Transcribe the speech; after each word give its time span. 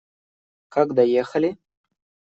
Как 0.69 0.95
доехали? 0.95 1.59